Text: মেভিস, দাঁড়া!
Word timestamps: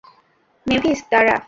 মেভিস, 0.65 0.99
দাঁড়া! 1.11 1.35